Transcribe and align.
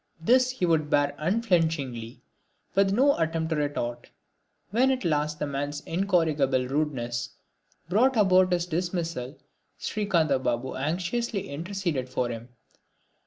This 0.19 0.49
he 0.49 0.65
would 0.65 0.89
bear 0.89 1.13
unflinchingly, 1.19 2.23
with 2.73 2.91
no 2.91 3.15
attempt 3.19 3.51
at 3.51 3.59
retort. 3.59 4.09
When 4.71 4.89
at 4.89 5.05
last 5.05 5.37
the 5.37 5.45
man's 5.45 5.81
incorrigible 5.81 6.67
rudeness 6.67 7.29
brought 7.87 8.17
about 8.17 8.51
his 8.51 8.65
dismissal 8.65 9.37
Srikantha 9.77 10.39
Babu 10.39 10.73
anxiously 10.75 11.47
interceded 11.49 12.09
for 12.09 12.29
him. 12.29 12.49